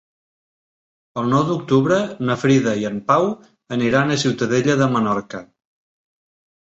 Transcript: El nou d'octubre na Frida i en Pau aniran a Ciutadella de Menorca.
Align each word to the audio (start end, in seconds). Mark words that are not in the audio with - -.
El 1.21 1.27
nou 1.33 1.43
d'octubre 1.49 1.99
na 2.29 2.37
Frida 2.45 2.73
i 2.85 2.87
en 2.91 2.97
Pau 3.11 3.29
aniran 3.77 4.15
a 4.17 4.21
Ciutadella 4.25 4.77
de 4.81 4.89
Menorca. 4.97 5.43